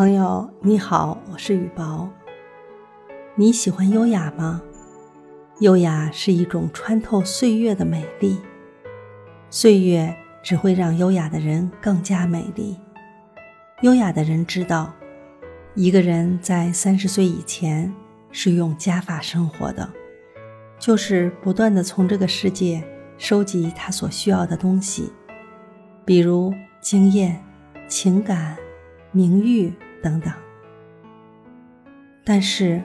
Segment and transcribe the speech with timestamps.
[0.00, 2.08] 朋友你好，我是雨薄。
[3.34, 4.62] 你喜欢优雅吗？
[5.58, 8.40] 优雅是一种穿透岁月的美丽，
[9.50, 12.78] 岁月只会让优雅的人更加美丽。
[13.82, 14.90] 优雅的人知道，
[15.74, 17.94] 一个人在三十岁以前
[18.30, 19.86] 是用加法生活的，
[20.78, 22.82] 就是不断的从这个世界
[23.18, 25.12] 收集他所需要的东西，
[26.06, 27.44] 比如经验、
[27.86, 28.56] 情感。
[29.12, 30.32] 名誉等等，
[32.24, 32.82] 但是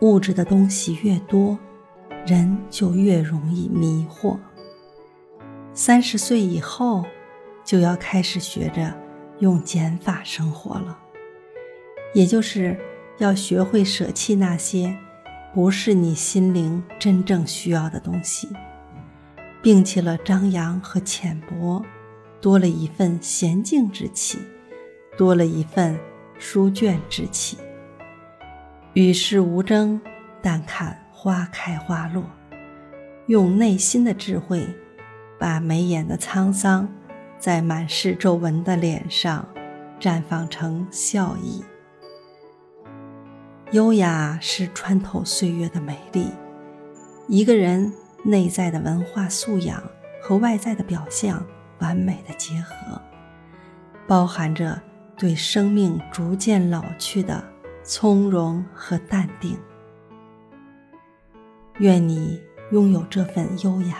[0.00, 1.58] 物质的东西越多，
[2.26, 4.38] 人就越容易迷惑。
[5.74, 7.04] 三十岁以后，
[7.64, 8.94] 就要开始学着
[9.40, 10.98] 用减法生活了，
[12.14, 12.78] 也就是
[13.18, 14.96] 要学会舍弃那些
[15.52, 18.48] 不是你心灵真正需要的东西，
[19.62, 21.84] 摒弃了张扬和浅薄，
[22.40, 24.38] 多了一份娴静之气。
[25.18, 25.98] 多了一份
[26.38, 27.56] 书卷之气，
[28.92, 30.00] 与世无争，
[30.42, 32.24] 但看花开花落，
[33.26, 34.66] 用内心的智慧，
[35.38, 36.88] 把眉眼的沧桑，
[37.38, 39.48] 在满是皱纹的脸上
[39.98, 41.64] 绽放成笑意。
[43.72, 46.30] 优雅是穿透岁月的美丽，
[47.28, 47.92] 一个人
[48.22, 49.82] 内在的文化素养
[50.22, 51.44] 和外在的表象
[51.78, 53.00] 完美的结合，
[54.06, 54.80] 包含着。
[55.18, 57.42] 对生命逐渐老去的
[57.82, 59.56] 从容和淡定，
[61.78, 63.96] 愿你拥有这份优雅。